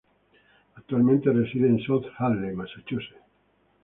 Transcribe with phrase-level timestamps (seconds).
[0.77, 3.21] Actualmente reside en South Hadley, Massachusetts.